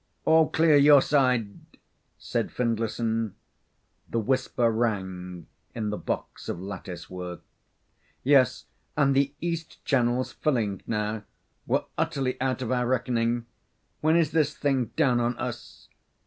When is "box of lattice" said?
5.99-7.07